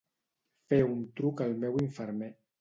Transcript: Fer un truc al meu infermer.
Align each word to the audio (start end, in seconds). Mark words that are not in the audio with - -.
Fer 0.73 0.79
un 0.93 1.03
truc 1.19 1.45
al 1.47 1.55
meu 1.65 1.79
infermer. 1.85 2.33